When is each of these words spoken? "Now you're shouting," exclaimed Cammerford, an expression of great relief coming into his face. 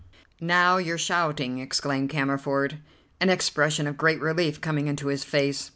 "Now 0.39 0.77
you're 0.77 0.97
shouting," 0.97 1.59
exclaimed 1.59 2.09
Cammerford, 2.09 2.79
an 3.19 3.29
expression 3.29 3.85
of 3.85 3.97
great 3.97 4.19
relief 4.19 4.59
coming 4.59 4.87
into 4.87 5.09
his 5.09 5.23
face. 5.23 5.69